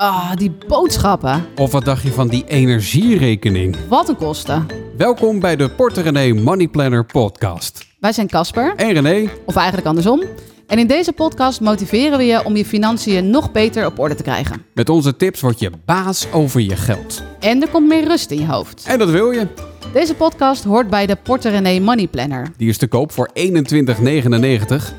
Ah, 0.00 0.36
die 0.36 0.52
boodschappen. 0.66 1.46
Of 1.56 1.72
wat 1.72 1.84
dacht 1.84 2.02
je 2.02 2.12
van 2.12 2.28
die 2.28 2.44
energierekening? 2.46 3.76
Wat 3.88 4.08
een 4.08 4.16
kosten. 4.16 4.66
Welkom 4.96 5.40
bij 5.40 5.56
de 5.56 5.70
Porter 5.70 6.02
René 6.02 6.40
Money 6.40 6.68
Planner 6.68 7.04
podcast. 7.04 7.86
Wij 7.98 8.12
zijn 8.12 8.26
Casper, 8.26 8.74
En 8.76 8.92
René, 8.92 9.30
of 9.44 9.56
eigenlijk 9.56 9.86
andersom. 9.86 10.22
En 10.70 10.78
in 10.78 10.86
deze 10.86 11.12
podcast 11.12 11.60
motiveren 11.60 12.18
we 12.18 12.24
je 12.24 12.44
om 12.44 12.56
je 12.56 12.64
financiën 12.64 13.30
nog 13.30 13.52
beter 13.52 13.86
op 13.86 13.98
orde 13.98 14.14
te 14.14 14.22
krijgen. 14.22 14.62
met 14.74 14.88
onze 14.88 15.16
tips 15.16 15.40
word 15.40 15.58
je 15.58 15.70
baas 15.84 16.32
over 16.32 16.60
je 16.60 16.76
geld. 16.76 17.22
En 17.40 17.62
er 17.62 17.68
komt 17.68 17.88
meer 17.88 18.04
rust 18.04 18.30
in 18.30 18.38
je 18.38 18.46
hoofd. 18.46 18.84
En 18.86 18.98
dat 18.98 19.10
wil 19.10 19.30
je. 19.30 19.46
Deze 19.92 20.14
podcast 20.14 20.64
hoort 20.64 20.90
bij 20.90 21.06
de 21.06 21.16
Porter 21.16 21.50
René 21.50 21.80
Money 21.80 22.06
Planner. 22.06 22.48
Die 22.56 22.68
is 22.68 22.78
te 22.78 22.86
koop 22.86 23.12
voor 23.12 23.30
21,99 23.34 23.42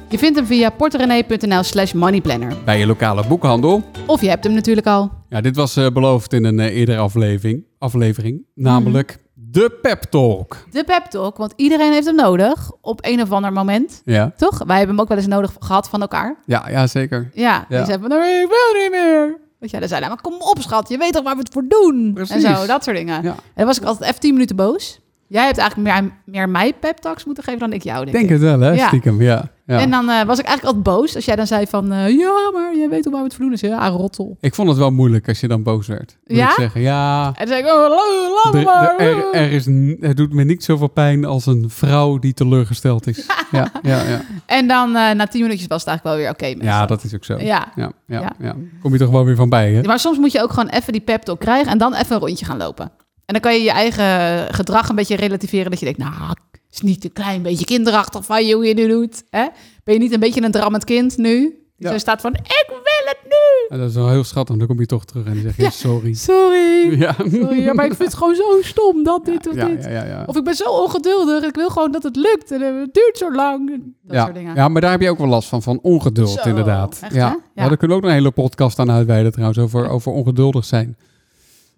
Je 0.09 0.17
vindt 0.17 0.35
hem 0.37 0.45
via 0.45 0.69
porterenee.nl 0.69 1.63
slash 1.63 1.93
moneyplanner. 1.93 2.53
bij 2.65 2.79
je 2.79 2.85
lokale 2.85 3.27
boekhandel. 3.27 3.83
Of 4.05 4.21
je 4.21 4.29
hebt 4.29 4.43
hem 4.43 4.53
natuurlijk 4.53 4.87
al. 4.87 5.11
Ja, 5.29 5.41
dit 5.41 5.55
was 5.55 5.75
eh, 5.75 5.89
beloofd 5.89 6.33
in 6.33 6.43
een 6.43 6.59
eh, 6.59 6.75
eerdere 6.77 6.97
aflevering, 6.97 7.65
aflevering, 7.77 8.45
namelijk 8.55 9.17
de 9.51 9.77
Pep 9.81 10.01
Talk. 10.03 10.57
De 10.71 10.83
pep 10.83 11.05
talk, 11.05 11.37
want 11.37 11.53
iedereen 11.55 11.91
heeft 11.91 12.05
hem 12.05 12.15
nodig 12.15 12.71
op 12.81 12.99
een 13.05 13.21
of 13.21 13.31
ander 13.31 13.53
moment. 13.53 14.01
Ja, 14.05 14.31
Toch? 14.37 14.57
Wij 14.65 14.77
hebben 14.77 14.95
hem 14.95 15.03
ook 15.03 15.09
wel 15.09 15.17
eens 15.17 15.27
nodig 15.27 15.55
gehad 15.59 15.89
van 15.89 16.01
elkaar. 16.01 16.35
ja, 16.45 16.69
ja 16.69 16.87
zeker. 16.87 17.29
Ja, 17.33 17.65
die 17.69 17.77
Ja. 17.77 17.85
zeggen 17.85 18.07
van, 18.09 18.19
"Nee, 18.19 18.41
ik 18.41 18.47
wil 18.47 18.81
niet 18.81 18.91
meer. 18.91 19.37
Weet 19.59 19.71
je, 19.71 19.79
dan 19.79 19.87
zei 19.87 19.99
hij, 20.01 20.09
maar 20.09 20.21
kom 20.21 20.33
op 20.39 20.57
schat, 20.59 20.89
je 20.89 20.97
weet 20.97 21.13
toch 21.13 21.23
waar 21.23 21.33
we 21.35 21.39
het 21.39 21.53
voor 21.53 21.65
doen? 21.67 22.11
Precies. 22.13 22.43
En 22.43 22.55
zo, 22.57 22.65
dat 22.65 22.83
soort 22.83 22.95
dingen. 22.95 23.23
Ja. 23.23 23.29
En 23.31 23.37
dan 23.55 23.65
was 23.65 23.77
ik 23.77 23.83
altijd 23.83 24.09
even 24.09 24.19
10 24.19 24.33
minuten 24.33 24.55
boos. 24.55 24.99
Jij 25.31 25.45
hebt 25.45 25.57
eigenlijk 25.57 26.01
meer, 26.01 26.11
meer 26.25 26.49
mij 26.49 26.73
pep 26.73 26.97
talks 26.97 27.25
moeten 27.25 27.43
geven 27.43 27.59
dan 27.59 27.73
ik 27.73 27.83
jou, 27.83 27.99
denk 28.05 28.11
Denk 28.17 28.23
ik. 28.25 28.31
het 28.31 28.41
wel, 28.41 28.59
hè? 28.59 28.71
Ja. 28.71 28.87
Stiekem, 28.87 29.21
ja. 29.21 29.49
ja. 29.65 29.79
En 29.79 29.89
dan 29.89 30.09
eh, 30.09 30.23
was 30.23 30.39
ik 30.39 30.45
eigenlijk 30.45 30.63
altijd 30.77 30.95
boos 30.97 31.15
als 31.15 31.25
jij 31.25 31.35
dan 31.35 31.47
zei 31.47 31.65
van... 31.67 31.91
eh, 31.91 32.17
ja, 32.17 32.49
maar 32.53 32.75
jij 32.75 32.89
weet 32.89 33.03
toch 33.03 33.11
waar 33.11 33.21
we 33.21 33.27
het 33.27 33.35
voor 33.35 33.43
doen? 33.45 33.51
Dus 33.53 33.61
ja, 33.61 33.87
rottel. 33.87 34.37
Ik 34.39 34.55
vond 34.55 34.67
het 34.69 34.77
wel 34.77 34.91
moeilijk 34.91 35.27
als 35.27 35.39
je 35.39 35.47
dan 35.47 35.63
boos 35.63 35.87
werd. 35.87 36.17
Moet 36.27 36.37
Ja? 36.37 36.47
ik 36.49 36.55
zeggen, 36.55 36.81
ja. 36.81 37.25
En 37.25 37.33
dan 37.37 37.47
zei 37.47 37.59
ik, 37.59 37.65
oh, 37.67 37.79
la- 37.89 38.33
laat 38.43 38.53
De- 38.53 38.61
maar. 38.61 38.97
de- 38.97 39.03
er, 39.03 39.41
er 39.41 39.51
is, 39.51 39.65
het 40.07 40.17
doet 40.17 40.33
me 40.33 40.43
niet 40.43 40.63
zoveel 40.63 40.87
pijn 40.89 41.25
als 41.25 41.45
een 41.45 41.65
vrouw 41.69 42.19
die 42.19 42.33
teleurgesteld 42.33 43.07
is. 43.07 43.25
ja, 43.51 43.71
ja, 43.81 44.01
ja. 44.03 44.21
En 44.45 44.67
dan 44.67 44.95
eh, 44.95 45.11
na 45.11 45.27
10 45.27 45.41
minuutjes 45.41 45.67
was 45.67 45.79
het 45.79 45.87
eigenlijk 45.89 46.03
wel 46.03 46.15
weer 46.15 46.29
oké. 46.29 46.45
ja, 46.45 46.55
meestal. 46.71 46.87
dat 46.87 47.03
is 47.03 47.15
ook 47.15 47.23
zo. 47.25 47.37
Ja. 47.39 47.71
Ja, 47.75 47.91
ja, 48.07 48.19
Ja. 48.19 48.31
ja. 48.39 48.55
Kom 48.81 48.91
je 48.93 48.99
toch 48.99 49.09
wel 49.09 49.25
weer 49.25 49.35
van 49.35 49.49
bij, 49.49 49.71
hè? 49.73 49.81
Maar 49.81 49.99
soms 49.99 50.17
moet 50.17 50.31
je 50.31 50.41
ook 50.41 50.53
gewoon 50.53 50.69
even 50.69 50.93
die 50.93 51.01
pep 51.01 51.21
talk 51.21 51.39
krijgen 51.39 51.71
en 51.71 51.77
dan 51.77 51.93
even 51.93 52.15
een 52.15 52.21
rondje 52.21 52.45
gaan 52.45 52.57
lopen. 52.57 52.91
En 53.31 53.41
dan 53.41 53.51
kan 53.51 53.59
je 53.59 53.63
je 53.63 53.71
eigen 53.71 54.53
gedrag 54.53 54.89
een 54.89 54.95
beetje 54.95 55.15
relativeren. 55.15 55.69
Dat 55.71 55.79
je 55.79 55.85
denkt, 55.85 55.99
nou, 55.99 56.13
het 56.51 56.61
is 56.71 56.81
niet 56.81 57.03
een 57.03 57.13
klein 57.13 57.41
beetje 57.41 57.65
kinderachtig 57.65 58.25
van 58.25 58.45
je 58.45 58.53
hoe 58.55 58.65
je 58.65 58.73
nu 58.73 58.87
doet. 58.87 59.23
Hè? 59.29 59.45
Ben 59.83 59.93
je 59.93 59.99
niet 59.99 60.13
een 60.13 60.19
beetje 60.19 60.41
een 60.43 60.51
drammend 60.51 60.83
kind 60.83 61.17
nu? 61.17 61.39
Die 61.39 61.55
Ja. 61.77 61.91
zo 61.91 61.97
staat 61.97 62.21
van, 62.21 62.33
ik 62.33 62.65
wil 62.67 63.05
het 63.05 63.17
nu. 63.23 63.75
Ja, 63.75 63.77
dat 63.81 63.89
is 63.89 63.95
wel 63.95 64.09
heel 64.09 64.23
schattig. 64.23 64.55
Dan 64.57 64.67
kom 64.67 64.79
je 64.79 64.85
toch 64.85 65.05
terug 65.05 65.25
en 65.25 65.33
dan 65.33 65.41
zeg 65.41 65.55
je 65.55 65.61
Ja. 65.63 65.69
sorry. 65.69 66.13
Sorry. 66.13 66.99
Ja. 66.99 67.15
Sorry, 67.17 67.63
ja, 67.63 67.73
maar 67.73 67.85
ik 67.85 67.93
vind 67.93 68.09
het 68.09 68.17
gewoon 68.17 68.35
zo 68.35 68.43
stom 68.61 69.03
dat 69.03 69.25
dit 69.25 69.47
of 69.47 69.55
ja, 69.55 69.65
dit. 69.65 69.83
ja, 69.83 69.89
ja, 69.89 70.05
ja. 70.05 70.23
Of 70.25 70.35
ik 70.37 70.43
ben 70.43 70.55
zo 70.55 70.69
ongeduldig. 70.69 71.43
Ik 71.43 71.55
wil 71.55 71.69
gewoon 71.69 71.91
dat 71.91 72.03
het 72.03 72.15
lukt. 72.15 72.51
En 72.51 72.61
het 72.61 72.93
duurt 72.93 73.17
zo 73.17 73.33
lang. 73.35 73.69
Dat 74.03 74.15
ja. 74.15 74.23
soort 74.23 74.35
dingen. 74.35 74.55
ja, 74.55 74.67
maar 74.67 74.81
daar 74.81 74.91
heb 74.91 75.01
je 75.01 75.09
ook 75.09 75.17
wel 75.17 75.27
last 75.27 75.49
van, 75.49 75.61
van 75.61 75.79
ongeduld 75.81 76.29
Zo, 76.43 76.49
inderdaad. 76.49 76.99
echt, 77.01 77.13
ja. 77.13 77.19
Ja. 77.19 77.39
Ja. 77.55 77.67
daar 77.67 77.77
kunnen 77.77 77.89
we 77.89 77.93
ook 77.95 78.01
nog 78.01 78.09
een 78.11 78.17
hele 78.17 78.31
podcast 78.31 78.79
aan 78.79 78.91
uitweiden 78.91 79.31
trouwens, 79.31 79.59
over, 79.59 79.89
over 79.89 80.11
ongeduldig 80.11 80.65
zijn. 80.65 80.97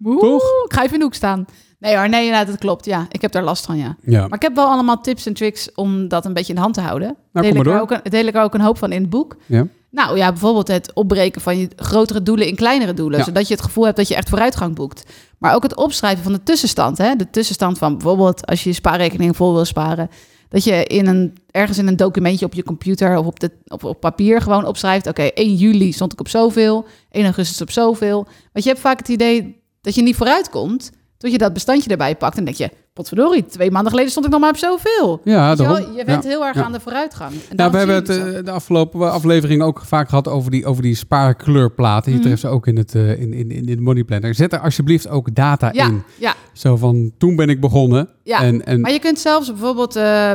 Oeh, 0.03 0.19
Toch? 0.19 0.43
Ik 0.65 0.73
ga 0.73 0.79
even 0.81 0.93
in 0.93 0.99
de 0.99 1.05
hoek 1.05 1.13
staan. 1.13 1.45
Nee 1.79 1.95
hoor, 1.97 2.09
nee, 2.09 2.25
inderdaad, 2.25 2.47
dat 2.47 2.57
klopt. 2.57 2.85
Ja, 2.85 3.05
ik 3.09 3.21
heb 3.21 3.31
daar 3.31 3.43
last 3.43 3.65
van, 3.65 3.77
ja. 3.77 3.95
Ja, 4.01 4.21
Maar 4.21 4.37
ik 4.37 4.41
heb 4.41 4.55
wel 4.55 4.65
allemaal 4.65 5.01
tips 5.01 5.25
en 5.25 5.33
tricks 5.33 5.69
om 5.75 6.07
dat 6.07 6.25
een 6.25 6.33
beetje 6.33 6.49
in 6.49 6.55
de 6.55 6.61
hand 6.61 6.73
te 6.73 6.81
houden. 6.81 7.07
Nou, 7.07 7.45
deel, 7.45 7.55
kom 7.55 7.65
ik 7.65 7.77
er 7.77 7.81
ook 7.81 7.91
een, 7.91 7.99
deel 8.03 8.25
ik 8.25 8.35
er 8.35 8.41
ook 8.41 8.53
een 8.53 8.61
hoop 8.61 8.77
van 8.77 8.91
in 8.91 9.01
het 9.01 9.09
boek. 9.09 9.35
ja. 9.45 9.67
Nou 9.93 10.17
ja, 10.17 10.31
bijvoorbeeld 10.31 10.67
het 10.67 10.93
opbreken 10.93 11.41
van 11.41 11.57
je 11.57 11.69
grotere 11.75 12.23
doelen 12.23 12.47
in 12.47 12.55
kleinere 12.55 12.93
doelen. 12.93 13.19
Ja. 13.19 13.25
Zodat 13.25 13.47
je 13.47 13.53
het 13.53 13.63
gevoel 13.63 13.85
hebt 13.85 13.97
dat 13.97 14.07
je 14.07 14.15
echt 14.15 14.29
vooruitgang 14.29 14.75
boekt. 14.75 15.03
Maar 15.37 15.55
ook 15.55 15.63
het 15.63 15.75
opschrijven 15.75 16.23
van 16.23 16.31
de 16.33 16.43
tussenstand. 16.43 16.97
Hè? 16.97 17.15
De 17.15 17.29
tussenstand 17.29 17.77
van 17.77 17.97
bijvoorbeeld 17.97 18.45
als 18.45 18.63
je 18.63 18.69
je 18.69 18.75
spaarrekening 18.75 19.35
vol 19.35 19.53
wil 19.53 19.65
sparen. 19.65 20.09
Dat 20.49 20.63
je 20.63 20.85
in 20.85 21.07
een, 21.07 21.37
ergens 21.51 21.77
in 21.77 21.87
een 21.87 21.95
documentje 21.95 22.45
op 22.45 22.53
je 22.53 22.63
computer 22.63 23.17
of 23.17 23.25
op, 23.25 23.39
de, 23.39 23.51
op, 23.67 23.83
op 23.83 23.99
papier 23.99 24.41
gewoon 24.41 24.65
opschrijft. 24.65 25.07
Oké, 25.07 25.21
1 25.23 25.55
juli 25.55 25.91
stond 25.91 26.13
ik 26.13 26.19
op 26.19 26.27
zoveel. 26.27 26.85
1 27.11 27.23
augustus 27.23 27.61
op 27.61 27.71
zoveel. 27.71 28.27
Want 28.53 28.65
je 28.65 28.69
hebt 28.69 28.81
vaak 28.81 28.97
het 28.97 29.07
idee 29.09 29.62
dat 29.83 29.95
je 29.95 30.01
niet 30.01 30.15
vooruit 30.15 30.49
komt. 30.49 30.91
Tot 31.17 31.31
je 31.31 31.37
dat 31.37 31.53
bestandje 31.53 31.89
erbij 31.89 32.15
pakt 32.15 32.37
en 32.37 32.43
denk 32.45 32.57
je... 32.57 32.69
Potverdorie, 32.93 33.45
twee 33.45 33.71
maanden 33.71 33.91
geleden 33.91 34.11
stond 34.11 34.25
ik 34.25 34.31
nog 34.31 34.41
maar 34.41 34.49
op 34.49 34.57
zoveel. 34.57 35.21
Ja, 35.23 35.49
je, 35.49 35.55
daarom. 35.55 35.95
je 35.95 36.05
bent 36.05 36.23
Ja. 36.23 36.29
heel 36.29 36.45
erg 36.45 36.55
Ja. 36.55 36.63
aan 36.63 36.71
de 36.71 36.79
vooruitgang. 36.79 37.31
En 37.49 37.55
daarom 37.55 37.73
we 37.75 37.77
hebben 37.91 37.95
het 37.95 38.13
zo. 38.23 38.37
eh, 38.37 38.45
de 38.45 38.51
afgelopen 38.51 39.11
aflevering 39.11 39.61
ook 39.61 39.81
vaak 39.85 40.09
gehad 40.09 40.27
over 40.27 40.51
die, 40.51 40.65
over 40.65 40.81
die 40.83 40.95
spaarkleurplaten. 40.95 42.11
Je 42.11 42.17
Mhm. 42.17 42.25
treft 42.27 42.41
ze 42.41 42.47
ook 42.47 42.67
in, 42.67 42.77
het, 42.77 42.95
eh, 42.95 43.19
in, 43.21 43.33
in, 43.33 43.51
in 43.51 43.65
de 43.65 43.81
money 43.81 44.03
planner. 44.03 44.35
Zet 44.35 44.53
er 44.53 44.59
alsjeblieft 44.59 45.07
ook 45.09 45.35
data 45.35 45.69
ja, 45.73 45.85
in. 45.85 46.03
ja, 46.19 46.33
Zo 46.53 46.75
van, 46.75 47.11
toen 47.17 47.35
ben 47.35 47.49
ik 47.49 47.59
begonnen. 47.61 48.09
ja. 48.23 48.41
En, 48.41 48.65
en 48.65 48.81
Maar 48.81 48.91
je 48.91 48.99
kunt 48.99 49.19
zelfs 49.19 49.47
bijvoorbeeld, 49.47 49.95
eh, 49.95 50.31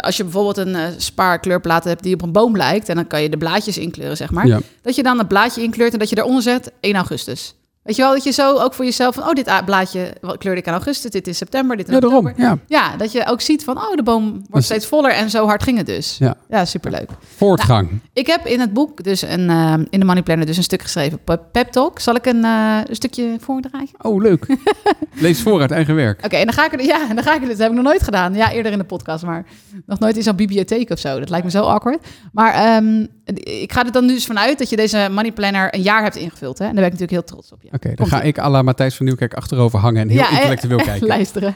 als 0.00 0.16
je 0.16 0.22
bijvoorbeeld 0.22 0.56
een 0.56 0.76
spaarkleurplaat 0.96 1.84
hebt 1.84 2.02
die 2.02 2.14
op 2.14 2.22
een 2.22 2.32
boom 2.32 2.56
lijkt, 2.56 2.88
en 2.88 2.94
dan 2.94 3.06
kan 3.06 3.22
je 3.22 3.28
de 3.28 3.38
blaadjes 3.38 3.78
inkleuren, 3.78 4.16
zeg 4.16 4.30
maar. 4.30 4.46
ja. 4.46 4.60
Dat 4.82 4.94
je 4.94 5.02
dan 5.02 5.18
het 5.18 5.28
blaadje 5.28 5.62
inkleurt 5.62 5.92
en 5.92 5.98
dat 5.98 6.08
je 6.08 6.18
eronder 6.18 6.42
zet 6.42 6.72
1 6.80 6.94
augustus. 6.94 7.54
Weet 7.86 7.96
je 7.96 8.02
wel, 8.02 8.12
dat 8.12 8.24
je 8.24 8.30
zo 8.30 8.56
ook 8.58 8.74
voor 8.74 8.84
jezelf 8.84 9.14
van, 9.14 9.24
oh, 9.24 9.32
dit 9.32 9.50
blaadje 9.64 10.12
wat 10.20 10.38
kleurde 10.38 10.60
ik 10.60 10.66
aan 10.68 10.74
augustus, 10.74 11.10
dit 11.10 11.26
is 11.26 11.36
september, 11.36 11.76
dit 11.76 11.88
is 11.88 11.94
ja, 11.94 12.00
daarom. 12.00 12.32
Ja. 12.36 12.58
Ja, 12.66 12.96
dat 12.96 13.12
je 13.12 13.26
ook 13.26 13.40
ziet 13.40 13.64
van, 13.64 13.76
oh, 13.76 13.94
de 13.94 14.02
boom 14.02 14.30
wordt 14.32 14.46
Dus- 14.52 14.64
steeds 14.64 14.86
voller 14.86 15.10
en 15.10 15.30
zo 15.30 15.46
hard 15.46 15.62
ging 15.62 15.76
het 15.76 15.86
dus. 15.86 16.16
Ja. 16.18 16.36
Ja, 16.48 16.64
superleuk. 16.64 17.10
Voortgang. 17.36 17.88
Ik 18.12 18.26
heb 18.26 18.46
in 18.46 18.60
het 18.60 18.72
boek, 18.72 19.04
dus 19.04 19.22
een, 19.22 19.50
eh, 19.50 19.74
in 19.90 20.00
de 20.00 20.06
Money 20.06 20.22
Planner, 20.22 20.46
dus 20.46 20.56
een 20.56 20.62
stuk 20.62 20.82
geschreven, 20.82 21.18
pe- 21.24 21.40
pep 21.52 21.70
talk. 21.70 21.98
Zal 21.98 22.14
ik 22.14 22.26
een, 22.26 22.44
een 22.44 22.84
stukje 22.90 23.36
voordragen? 23.40 23.88
Oh, 23.98 24.22
leuk. 24.22 24.46
Lees 25.14 25.40
voor 25.42 25.60
uit 25.60 25.70
eigen 25.70 25.94
werk. 25.94 26.24
Oké, 26.24 26.36
en 26.36 26.44
dan 26.44 26.54
ga 26.54 26.64
ik 26.64 26.72
er, 26.72 26.82
ja, 26.84 27.08
en 27.08 27.14
dan 27.14 27.24
ga 27.24 27.34
ik 27.34 27.42
er, 27.42 27.48
dat 27.48 27.58
heb 27.58 27.68
ik 27.70 27.74
nog 27.76 27.84
nooit 27.84 28.02
gedaan. 28.02 28.34
Ja, 28.34 28.52
eerder 28.52 28.72
in 28.72 28.78
de 28.78 28.84
podcast, 28.84 29.24
maar 29.24 29.46
nog 29.86 29.98
nooit 29.98 30.16
in 30.16 30.22
zo'n 30.22 30.36
bibliotheek 30.36 30.90
of 30.90 30.98
zo. 30.98 31.18
Dat 31.18 31.28
lijkt 31.28 31.44
me 31.44 31.50
zo 31.50 31.62
awkward. 31.62 32.06
Maar 32.32 32.52
ehm, 32.54 33.06
ik 33.34 33.72
ga 33.72 33.84
er 33.84 33.92
dan 33.92 34.06
dus 34.06 34.26
vanuit 34.26 34.58
dat 34.58 34.70
je 34.70 34.76
deze 34.76 35.08
money 35.10 35.32
planner 35.32 35.74
een 35.74 35.82
jaar 35.82 36.02
hebt 36.02 36.16
ingevuld. 36.16 36.58
Hè? 36.58 36.64
En 36.64 36.74
daar 36.74 36.84
ben 36.84 36.92
ik 36.92 36.98
natuurlijk 36.98 37.28
heel 37.28 37.36
trots 37.36 37.52
op 37.52 37.62
je. 37.62 37.68
Oké, 37.72 37.94
dan 37.94 38.06
ga 38.06 38.22
ik 38.22 38.38
à 38.38 38.50
la 38.50 38.62
Matthijs 38.62 38.94
van 38.94 39.06
Nieuwkerk 39.06 39.34
achterover 39.34 39.78
hangen 39.78 40.02
en 40.02 40.08
heel 40.08 40.18
Ja, 40.18 40.28
eh, 40.28 40.34
intellectueel 40.34 40.78
kijken. 40.90 41.06
Luisteren. 41.06 41.54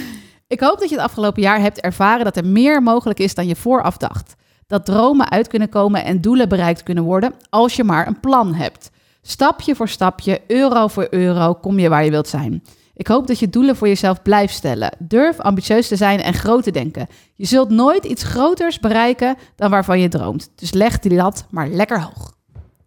ik 0.46 0.60
hoop 0.60 0.78
dat 0.78 0.88
je 0.88 0.94
het 0.94 1.04
afgelopen 1.04 1.42
jaar 1.42 1.60
hebt 1.60 1.80
ervaren 1.80 2.24
dat 2.24 2.36
er 2.36 2.46
meer 2.46 2.82
mogelijk 2.82 3.18
is 3.18 3.34
dan 3.34 3.46
je 3.46 3.56
vooraf 3.56 3.96
dacht. 3.96 4.34
Dat 4.66 4.84
dromen 4.84 5.30
uit 5.30 5.48
kunnen 5.48 5.68
komen 5.68 6.04
en 6.04 6.20
doelen 6.20 6.48
bereikt 6.48 6.82
kunnen 6.82 7.04
worden 7.04 7.34
als 7.50 7.74
je 7.74 7.84
maar 7.84 8.06
een 8.06 8.20
plan 8.20 8.54
hebt. 8.54 8.90
Stapje 9.22 9.74
voor 9.74 9.88
stapje, 9.88 10.40
euro 10.46 10.88
voor 10.88 11.06
euro, 11.10 11.54
kom 11.54 11.78
je 11.78 11.88
waar 11.88 12.04
je 12.04 12.10
wilt 12.10 12.28
zijn. 12.28 12.62
Ik 12.98 13.06
hoop 13.06 13.26
dat 13.26 13.38
je 13.38 13.48
doelen 13.50 13.76
voor 13.76 13.88
jezelf 13.88 14.22
blijft 14.22 14.54
stellen. 14.54 14.96
Durf 14.98 15.38
ambitieus 15.40 15.88
te 15.88 15.96
zijn 15.96 16.20
en 16.20 16.34
groot 16.34 16.62
te 16.62 16.70
denken. 16.70 17.06
Je 17.34 17.46
zult 17.46 17.70
nooit 17.70 18.04
iets 18.04 18.22
groters 18.22 18.80
bereiken 18.80 19.36
dan 19.56 19.70
waarvan 19.70 20.00
je 20.00 20.08
droomt. 20.08 20.50
Dus 20.54 20.72
leg 20.72 20.98
die 20.98 21.14
lat 21.14 21.46
maar 21.50 21.68
lekker 21.68 22.02
hoog. 22.02 22.36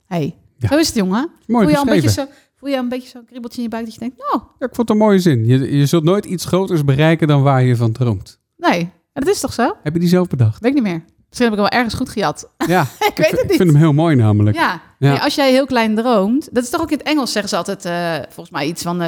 hey, 0.06 0.36
Ja. 0.58 0.68
zo 0.68 0.78
is 0.78 0.88
het, 0.88 0.96
jongen. 0.96 1.30
Mooi 1.48 1.64
voel, 1.64 1.74
je 1.74 1.78
al 1.80 1.88
een 1.88 1.94
beetje 1.94 2.10
zo, 2.10 2.26
voel 2.56 2.70
je 2.70 2.76
al 2.78 2.84
een 2.84 2.90
beetje 2.90 3.10
zo'n 3.10 3.26
kriebeltje 3.26 3.58
in 3.58 3.64
je 3.64 3.70
buik 3.70 3.84
dat 3.86 3.94
je 3.94 4.00
denkt, 4.00 4.18
nou, 4.18 4.42
Ja, 4.60 4.66
ik 4.68 4.76
vond 4.76 4.78
het 4.78 4.90
een 4.90 4.98
mooie 5.06 5.20
zin. 5.20 5.46
Je, 5.46 5.78
je 5.78 5.86
zult 5.86 6.04
nooit 6.04 6.26
iets 6.26 6.46
groters 6.46 6.84
bereiken 6.86 7.28
dan 7.28 7.42
waar 7.44 7.64
je 7.64 7.76
van 7.76 7.92
droomt. 7.92 8.40
nee, 8.58 8.90
dat 9.14 9.28
is 9.28 9.40
toch 9.40 9.54
zo? 9.54 9.74
Heb 9.84 9.94
je 9.94 10.00
die 10.00 10.10
zelf 10.10 10.28
bedacht? 10.28 10.60
Weet 10.62 10.70
ik 10.76 10.82
niet 10.84 10.92
meer. 10.92 11.04
Misschien 11.32 11.50
heb 11.52 11.60
ik 11.60 11.62
hem 11.64 11.70
wel 11.72 11.80
ergens 11.80 11.94
goed 11.94 12.10
gejat. 12.10 12.50
Ja, 12.68 12.82
ik 13.12 13.18
weet 13.18 13.32
het 13.32 13.40
Ik 13.42 13.48
niet. 13.48 13.58
vind 13.58 13.70
hem 13.72 13.80
heel 13.80 13.94
mooi 13.94 14.16
namelijk. 14.16 14.56
Ja, 14.58 14.82
Ja. 15.00 15.10
Nee, 15.12 15.20
als 15.22 15.36
jij 15.36 15.52
heel 15.52 15.66
klein 15.66 15.96
droomt, 15.96 16.50
dat 16.52 16.64
is 16.64 16.70
toch 16.70 16.82
ook 16.82 16.92
in 16.92 16.98
het 16.98 17.08
Engels 17.08 17.32
zeggen 17.32 17.50
ze 17.50 17.58
altijd, 17.58 17.86
eh, 17.86 18.14
volgens 18.30 18.50
mij 18.50 18.66
iets 18.68 18.82
van 18.82 19.02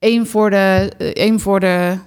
aim 0.00 0.26
voor 0.26 0.50
de 0.50 0.90
aim 1.18 1.40
voor 1.40 1.60
de 1.60 1.98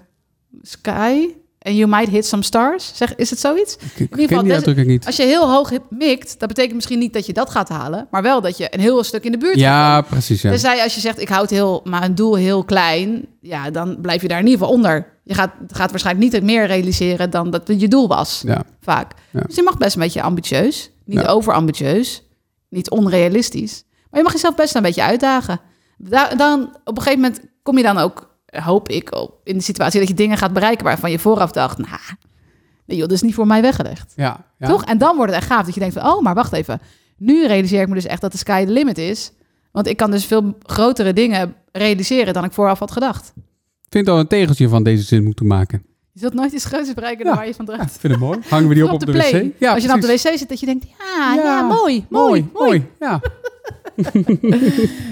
sky 0.62 1.28
and 1.62 1.76
you 1.76 1.88
might 1.90 2.10
hit 2.10 2.26
some 2.26 2.44
stars. 2.44 2.92
Zeg, 2.96 3.16
is 3.16 3.30
het 3.30 3.40
zoiets? 3.40 3.76
Ik, 3.76 3.82
ik 4.00 4.00
ieder 4.20 4.38
geval, 4.38 4.74
des- 4.74 4.86
niet. 4.86 5.06
Als 5.06 5.16
je 5.16 5.24
heel 5.24 5.52
hoog 5.52 5.72
mikt, 5.90 6.40
dat 6.40 6.48
betekent 6.48 6.76
misschien 6.76 7.00
niet 7.00 7.14
dat 7.14 7.26
je 7.26 7.34
dat 7.34 7.50
gaat 7.50 7.70
halen, 7.70 8.08
maar 8.12 8.22
wel 8.22 8.42
dat 8.42 8.58
je 8.58 8.68
een 8.74 8.80
heel 8.80 9.04
stuk 9.04 9.24
in 9.24 9.32
de 9.32 9.38
buurt 9.38 9.60
Ja, 9.60 10.02
precies. 10.02 10.42
Ja. 10.42 10.50
Tenzij 10.50 10.82
als 10.84 10.96
je 10.96 11.02
zegt, 11.02 11.22
ik 11.22 11.30
houd 11.30 11.50
heel, 11.50 11.82
maar 11.84 12.04
een 12.04 12.16
doel 12.16 12.36
heel 12.36 12.64
klein, 12.64 13.26
ja, 13.42 13.70
dan 13.72 13.98
blijf 14.02 14.22
je 14.22 14.28
daar 14.28 14.40
in 14.40 14.46
ieder 14.46 14.60
geval 14.60 14.74
onder. 14.76 15.14
Je 15.28 15.34
gaat, 15.34 15.52
gaat 15.68 15.90
waarschijnlijk 15.92 16.34
niet 16.34 16.44
meer 16.44 16.66
realiseren 16.66 17.30
dan 17.30 17.50
dat 17.50 17.68
het 17.68 17.82
je 17.82 17.88
doel 17.88 18.08
was, 18.08 18.42
ja. 18.46 18.64
vaak. 18.82 19.14
Ja. 19.32 19.40
Dus 19.42 19.56
je 19.56 19.64
mag 19.64 19.78
best 19.78 19.96
een 19.96 20.02
beetje 20.02 20.22
ambitieus, 20.22 20.92
niet 21.06 21.20
Ja. 21.22 21.28
overambitieus, 21.28 22.24
niet 22.70 22.90
onrealistisch. 22.90 23.84
Maar 24.10 24.20
je 24.20 24.24
mag 24.24 24.32
jezelf 24.34 24.56
best 24.56 24.76
een 24.76 24.82
beetje 24.82 25.04
uitdagen. 25.04 25.60
Da- 25.98 26.36
dan, 26.36 26.62
op 26.84 26.98
een 26.98 27.04
gegeven 27.04 27.20
moment 27.22 27.42
kom 27.64 27.78
je 27.78 27.84
dan 27.84 27.98
ook, 27.98 28.38
hoop 28.46 28.90
ik, 28.90 29.16
op- 29.16 29.40
in 29.44 29.58
de 29.58 29.64
situatie 29.64 30.00
dat 30.00 30.08
je 30.10 30.16
dingen 30.16 30.38
gaat 30.38 30.54
bereiken 30.54 30.86
waarvan 30.86 31.12
je 31.12 31.20
vooraf 31.20 31.52
dacht, 31.52 31.78
nou, 31.78 32.00
nee 32.86 32.98
joh, 32.98 33.08
dat 33.08 33.16
is 33.16 33.22
niet 33.22 33.34
voor 33.36 33.48
mij 33.48 33.62
weggelegd. 33.62 34.14
Ja, 34.16 34.46
ja. 34.58 34.68
Toch? 34.68 34.84
En 34.86 34.98
dan 34.98 35.16
wordt 35.16 35.32
het 35.34 35.42
echt 35.42 35.52
gaaf 35.52 35.66
dat 35.66 35.74
je 35.74 35.80
denkt 35.80 35.96
van, 36.00 36.08
oh, 36.14 36.22
maar 36.22 36.34
wacht 36.36 36.54
even. 36.54 36.82
Nu 37.18 37.48
realiseer 37.48 37.82
ik 37.82 37.88
me 37.88 37.94
dus 37.94 38.06
echt 38.06 38.22
dat 38.22 38.32
de 38.32 38.38
sky 38.38 38.66
the 38.66 38.72
limit 38.72 38.98
is. 38.98 39.32
Want 39.72 39.88
ik 39.88 39.98
kan 39.98 40.12
dus 40.12 40.26
veel 40.26 40.58
grotere 40.64 41.14
dingen 41.14 41.56
realiseren 41.72 42.34
dan 42.34 42.44
ik 42.44 42.52
vooraf 42.54 42.80
had 42.80 42.92
gedacht. 42.92 43.34
Vind 43.96 44.10
al 44.10 44.20
een 44.20 44.28
tegeltje 44.28 44.70
van 44.70 44.84
deze 44.84 45.04
zin 45.04 45.24
moeten 45.24 45.48
maken. 45.48 45.84
Je 46.12 46.20
zult 46.20 46.34
nooit 46.34 46.52
iets 46.52 46.66
groots 46.66 46.94
bereiken 46.94 47.24
dan 47.26 47.34
Ja. 47.34 47.40
waar 47.40 47.48
je 47.48 47.54
van 47.54 47.66
droomt. 47.66 47.82
ik 47.82 47.90
vind 48.00 48.14
het 48.14 48.22
mooi. 48.22 48.40
Hangen 48.50 48.68
we 48.68 48.74
die 48.74 48.84
op 48.84 48.92
Op 48.92 49.06
de 49.06 49.12
wc? 49.12 49.54
Ja, 49.60 49.74
Als 49.74 49.82
je 49.82 49.88
dan 49.88 49.96
op 49.96 50.02
de 50.02 50.08
wc 50.08 50.38
zit, 50.38 50.50
dat 50.50 50.60
je 50.60 50.66
denkt, 50.66 50.86
ja, 50.98 51.34
ja, 51.36 51.44
Ja. 51.44 51.62
mooi, 51.62 52.06
mooi, 52.10 52.50
mooi. 52.54 52.86
Ja. 53.00 53.22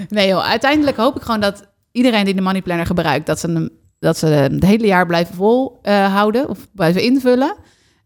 nee 0.08 0.28
joh, 0.28 0.48
uiteindelijk 0.48 0.96
hoop 0.96 1.16
ik 1.16 1.22
gewoon 1.22 1.40
dat 1.40 1.66
iedereen 1.92 2.24
die 2.24 2.34
de 2.34 2.40
money 2.40 2.62
planner 2.62 2.86
gebruikt, 2.86 3.26
dat 3.26 3.40
ze 3.40 3.50
hem, 3.50 3.68
dat 3.98 4.18
ze 4.18 4.26
het 4.26 4.64
hele 4.64 4.86
jaar 4.86 5.06
blijven 5.06 5.34
volhouden 5.34 6.48
of 6.48 6.58
blijven 6.74 7.02
invullen. 7.02 7.54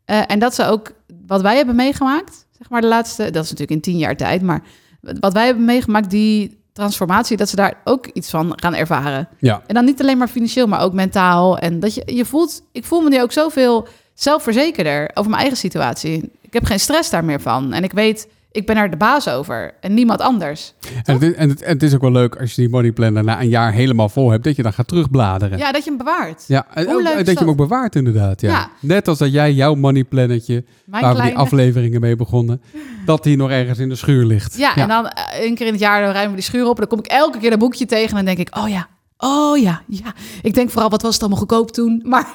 Eh, 0.04 0.22
en 0.26 0.38
dat 0.38 0.54
ze 0.54 0.64
ook 0.64 0.92
wat 1.26 1.42
wij 1.42 1.56
hebben 1.56 1.76
meegemaakt, 1.76 2.46
zeg 2.58 2.70
maar 2.70 2.80
de 2.80 2.86
laatste, 2.86 3.22
dat 3.22 3.44
is 3.44 3.50
natuurlijk 3.50 3.70
in 3.70 3.80
tien 3.80 3.98
jaar 3.98 4.16
tijd, 4.16 4.42
maar 4.42 4.62
wat 5.00 5.32
wij 5.32 5.46
hebben 5.46 5.64
meegemaakt, 5.64 6.10
die 6.10 6.57
transformatie, 6.78 7.36
dat 7.36 7.48
ze 7.48 7.56
daar 7.56 7.74
ook 7.84 8.06
iets 8.06 8.30
van 8.30 8.52
gaan 8.56 8.74
ervaren. 8.74 9.28
Ja. 9.38 9.62
En 9.66 9.74
dan 9.74 9.84
niet 9.84 10.00
alleen 10.00 10.18
maar 10.18 10.28
financieel, 10.28 10.66
maar 10.66 10.80
ook 10.80 10.92
mentaal. 10.92 11.58
En 11.58 11.80
dat 11.80 11.94
je, 11.94 12.02
je 12.06 12.24
voelt, 12.24 12.62
ik 12.72 12.84
voel 12.84 13.00
me 13.00 13.08
nu 13.08 13.22
ook 13.22 13.32
zoveel 13.32 13.88
zelfverzekerder 14.14 15.10
over 15.14 15.30
mijn 15.30 15.42
eigen 15.42 15.58
situatie. 15.58 16.30
Ik 16.40 16.52
heb 16.52 16.64
geen 16.64 16.80
stress 16.80 17.10
daar 17.10 17.24
meer 17.24 17.40
van. 17.40 17.72
En 17.72 17.84
ik 17.84 17.92
weet, 17.92 18.28
ik 18.58 18.66
ben 18.66 18.76
er 18.76 18.90
de 18.90 18.96
baas 18.96 19.28
over 19.28 19.74
en 19.80 19.94
niemand 19.94 20.20
anders. 20.20 20.74
En 21.04 21.12
het, 21.14 21.22
is, 21.22 21.34
en, 21.34 21.48
het, 21.48 21.62
en 21.62 21.72
het 21.72 21.82
is 21.82 21.94
ook 21.94 22.00
wel 22.00 22.12
leuk 22.12 22.36
als 22.36 22.54
je 22.54 22.60
die 22.60 22.70
money 22.70 22.92
planner 22.92 23.24
na 23.24 23.40
een 23.40 23.48
jaar 23.48 23.72
helemaal 23.72 24.08
vol 24.08 24.30
hebt, 24.30 24.44
dat 24.44 24.56
je 24.56 24.62
dan 24.62 24.72
gaat 24.72 24.88
terugbladeren. 24.88 25.58
Ja, 25.58 25.72
dat 25.72 25.84
je 25.84 25.88
hem 25.90 25.98
bewaart. 25.98 26.44
Ja, 26.46 26.66
en 26.74 26.84
Hoe 26.84 26.94
ook- 26.94 27.02
leuk 27.02 27.08
is 27.10 27.16
dat 27.16 27.26
je 27.26 27.32
hem 27.34 27.40
dat? 27.40 27.48
ook 27.48 27.56
bewaart 27.68 27.94
inderdaad. 27.96 28.40
Ja. 28.40 28.48
Ja. 28.50 28.70
Net 28.80 29.08
als 29.08 29.18
dat 29.18 29.32
jij 29.32 29.52
jouw 29.52 29.74
money 29.74 30.04
plannetje, 30.04 30.64
Mijn 30.84 31.02
waar 31.04 31.14
we 31.16 31.22
die 31.22 31.36
afleveringen 31.36 32.00
mee 32.00 32.16
begonnen, 32.16 32.62
dat 33.06 33.22
die 33.22 33.36
nog 33.36 33.50
ergens 33.50 33.78
in 33.78 33.88
de 33.88 33.94
schuur 33.94 34.24
ligt. 34.24 34.56
Ja, 34.58 34.76
en 34.76 34.88
dan 34.88 35.06
eh, 35.08 35.40
één 35.40 35.54
keer 35.54 35.66
in 35.66 35.72
het 35.72 35.80
jaar 35.82 36.00
dan 36.02 36.10
ruimen 36.12 36.30
we 36.30 36.36
die 36.36 36.44
schuur 36.44 36.64
op. 36.64 36.74
En 36.80 36.86
dan 36.88 36.88
kom 36.88 36.98
ik 36.98 37.06
elke 37.06 37.38
keer 37.38 37.50
dat 37.50 37.58
boekje 37.58 37.86
tegen 37.86 38.08
en 38.18 38.24
dan 38.24 38.34
denk 38.34 38.48
ik, 38.48 38.56
oh 38.58 38.68
ja, 38.68 38.88
oh 39.18 39.58
ja, 39.58 39.82
ja. 39.86 40.14
Ik 40.42 40.54
denk 40.54 40.70
vooral, 40.70 40.90
wat 40.90 41.02
was 41.02 41.12
het 41.12 41.20
allemaal 41.20 41.38
goedkoop 41.38 41.70
toen? 41.70 42.02
Maar 42.08 42.30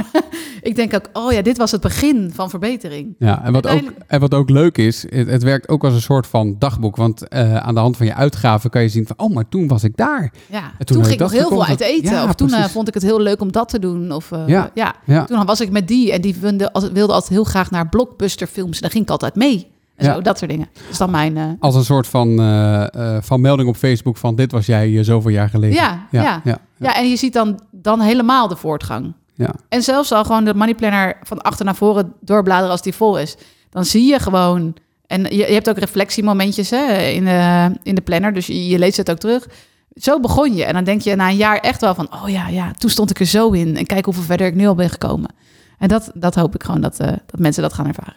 ik 0.61 0.75
denk 0.75 0.93
ook, 0.93 1.09
oh 1.13 1.31
ja, 1.31 1.41
dit 1.41 1.57
was 1.57 1.71
het 1.71 1.81
begin 1.81 2.31
van 2.33 2.49
verbetering. 2.49 3.15
Ja, 3.19 3.43
en 3.43 3.53
wat, 3.53 3.67
ook, 3.67 3.81
en 4.07 4.19
wat 4.19 4.33
ook 4.33 4.49
leuk 4.49 4.77
is, 4.77 5.05
het, 5.09 5.27
het 5.27 5.43
werkt 5.43 5.69
ook 5.69 5.83
als 5.83 5.93
een 5.93 6.01
soort 6.01 6.27
van 6.27 6.55
dagboek. 6.59 6.95
Want 6.95 7.27
eh, 7.27 7.55
aan 7.55 7.73
de 7.73 7.79
hand 7.79 7.97
van 7.97 8.05
je 8.05 8.13
uitgaven 8.13 8.69
kan 8.69 8.81
je 8.81 8.89
zien 8.89 9.07
van, 9.07 9.19
oh, 9.27 9.33
maar 9.33 9.49
toen 9.49 9.67
was 9.67 9.83
ik 9.83 9.95
daar. 9.97 10.31
Ja, 10.49 10.71
toen 10.83 11.01
ging 11.01 11.13
ik 11.13 11.19
nog 11.19 11.31
heel 11.31 11.47
veel 11.47 11.65
uit 11.65 11.79
eten. 11.79 12.11
Ja, 12.11 12.23
of 12.23 12.33
toen 12.35 12.53
eh, 12.53 12.65
vond 12.65 12.87
ik 12.87 12.93
het 12.93 13.03
heel 13.03 13.19
leuk 13.19 13.41
om 13.41 13.51
dat 13.51 13.69
te 13.69 13.79
doen. 13.79 14.11
Of 14.11 14.31
eh, 14.31 14.47
Ja. 14.47 14.71
ja. 14.73 14.95
Ja, 15.05 15.25
toen 15.25 15.45
was 15.45 15.61
ik 15.61 15.71
met 15.71 15.87
die 15.87 16.11
en 16.11 16.21
die 16.21 16.35
wilde, 16.39 16.73
als- 16.73 16.91
wilde 16.91 17.13
altijd 17.13 17.31
heel 17.31 17.43
graag 17.43 17.71
naar 17.71 17.89
blockbusterfilms. 17.89 18.75
En 18.75 18.81
daar 18.81 18.91
ging 18.91 19.03
ik 19.03 19.09
altijd 19.09 19.35
mee. 19.35 19.71
En 20.03 20.09
Ja. 20.09 20.15
zo, 20.15 20.21
dat 20.21 20.37
soort 20.37 20.51
dingen. 20.51 20.67
Dat 20.73 20.83
is 20.91 20.97
dan 20.97 21.11
mijn... 21.11 21.37
eh, 21.37 21.43
als 21.59 21.75
een 21.75 21.83
soort 21.83 22.07
van, 22.07 22.39
eh, 22.39 22.93
eh, 23.15 23.21
van 23.23 23.41
melding 23.41 23.69
op 23.69 23.75
Facebook 23.75 24.17
van, 24.17 24.35
dit 24.35 24.51
was 24.51 24.65
jij 24.65 25.03
zoveel 25.03 25.31
jaar 25.31 25.49
geleden. 25.49 25.75
Ja, 25.75 26.07
ja, 26.11 26.21
ja. 26.21 26.41
ja, 26.43 26.57
ja, 26.77 26.95
en 26.95 27.09
je 27.09 27.15
ziet 27.15 27.33
dan, 27.33 27.59
dan 27.71 27.99
helemaal 27.99 28.47
de 28.47 28.55
voortgang. 28.55 29.13
ja. 29.35 29.53
En 29.69 29.81
zelfs 29.83 30.11
al 30.11 30.23
gewoon 30.25 30.43
de 30.45 30.53
money 30.53 30.75
planner 30.75 31.17
van 31.23 31.41
achter 31.41 31.65
naar 31.65 31.75
voren 31.75 32.13
doorbladeren 32.21 32.71
als 32.71 32.81
die 32.81 32.93
vol 32.93 33.19
is. 33.19 33.35
Dan 33.69 33.85
zie 33.85 34.05
je 34.05 34.19
gewoon... 34.19 34.75
En 35.07 35.21
je, 35.23 35.35
je 35.37 35.53
hebt 35.53 35.69
ook 35.69 35.77
reflectiemomentjes 35.77 36.69
hè, 36.69 36.97
in, 36.97 37.25
de, 37.25 37.71
in 37.83 37.95
de 37.95 38.01
planner. 38.01 38.33
Dus 38.33 38.47
je, 38.47 38.67
je 38.67 38.79
leest 38.79 38.97
het 38.97 39.11
ook 39.11 39.17
terug. 39.17 39.47
Zo 39.95 40.19
begon 40.19 40.55
je. 40.55 40.63
En 40.65 40.73
dan 40.73 40.83
denk 40.83 41.01
je 41.01 41.15
na 41.15 41.29
een 41.29 41.35
jaar 41.35 41.57
echt 41.57 41.81
wel 41.81 41.95
van... 41.95 42.07
Oh 42.23 42.29
ja, 42.29 42.47
ja, 42.47 42.71
toen 42.77 42.89
stond 42.89 43.09
ik 43.09 43.19
er 43.19 43.25
zo 43.25 43.49
in. 43.51 43.77
En 43.77 43.85
kijk 43.85 44.05
hoeveel 44.05 44.23
verder 44.23 44.47
ik 44.47 44.55
nu 44.55 44.67
al 44.67 44.75
ben 44.75 44.89
gekomen. 44.89 45.29
En 45.77 45.87
dat, 45.87 46.11
dat 46.13 46.35
hoop 46.35 46.55
ik 46.55 46.63
gewoon 46.63 46.81
dat, 46.81 46.97
dat 46.97 47.39
mensen 47.39 47.61
dat 47.61 47.73
gaan 47.73 47.87
ervaren. 47.87 48.13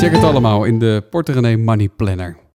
Check 0.00 0.12
het 0.12 0.24
allemaal 0.24 0.64
in 0.64 0.78
de 0.78 1.02
Porte 1.10 1.32
René 1.32 1.56
Money 1.56 1.88
Planner. 1.96 2.40